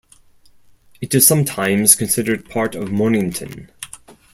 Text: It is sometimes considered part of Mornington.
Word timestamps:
It 0.99 1.13
is 1.13 1.27
sometimes 1.27 1.93
considered 1.93 2.49
part 2.49 2.73
of 2.73 2.91
Mornington. 2.91 3.69